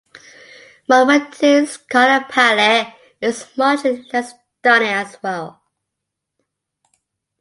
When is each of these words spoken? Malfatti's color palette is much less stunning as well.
Malfatti's 0.89 1.77
color 1.77 2.25
palette 2.27 2.91
is 3.21 3.45
much 3.55 3.85
less 4.11 4.33
stunning 4.57 4.87
as 4.87 5.15
well. 5.21 5.61